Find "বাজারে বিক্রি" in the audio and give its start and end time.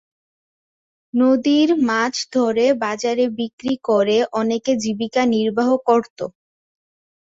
2.83-3.73